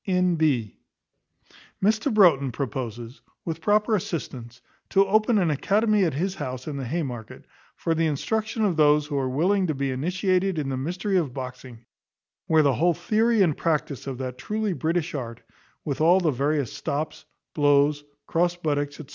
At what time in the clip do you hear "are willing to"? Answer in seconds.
9.19-9.75